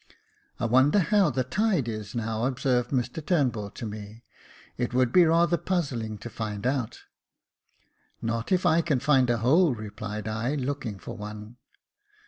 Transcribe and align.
"I 0.59 0.65
wonder 0.65 0.97
how 0.97 1.29
the 1.29 1.43
tide 1.43 1.87
is 1.87 2.15
now," 2.15 2.45
observed 2.45 2.89
Mr 2.89 3.23
Turnbull 3.23 3.69
to 3.69 3.85
me 3.85 4.23
J 4.79 4.85
"it 4.85 4.93
would 4.95 5.11
be 5.11 5.25
rather 5.25 5.57
puzzling 5.57 6.17
to 6.17 6.29
find 6.31 6.65
out."" 6.65 7.01
Not 8.19 8.51
if 8.51 8.65
I 8.65 8.81
can 8.81 8.99
find 8.99 9.29
a 9.29 9.37
hole," 9.37 9.75
replied 9.75 10.27
I, 10.27 10.55
looking 10.55 10.97
for 10.97 11.15
one. 11.15 11.57